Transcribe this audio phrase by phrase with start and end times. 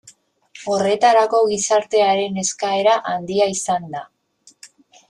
[0.75, 4.05] Horretarako gizartearen eskaera handia izan da.